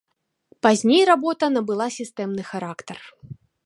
Пазней 0.67 1.03
работа 1.11 1.45
набыла 1.59 1.87
сістэмны 1.99 2.43
характар. 2.53 2.99